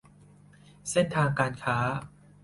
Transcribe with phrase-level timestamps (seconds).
[0.89, 1.77] เส้นทางการค้า